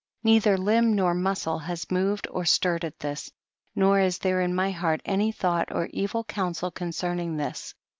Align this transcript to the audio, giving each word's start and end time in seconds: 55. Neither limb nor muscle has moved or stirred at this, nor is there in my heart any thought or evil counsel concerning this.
55. 0.23 0.25
Neither 0.25 0.57
limb 0.57 0.95
nor 0.95 1.13
muscle 1.13 1.59
has 1.59 1.91
moved 1.91 2.27
or 2.31 2.43
stirred 2.43 2.83
at 2.83 2.99
this, 3.01 3.31
nor 3.75 3.99
is 3.99 4.17
there 4.17 4.41
in 4.41 4.55
my 4.55 4.71
heart 4.71 4.99
any 5.05 5.31
thought 5.31 5.71
or 5.71 5.85
evil 5.93 6.23
counsel 6.23 6.71
concerning 6.71 7.37
this. 7.37 7.75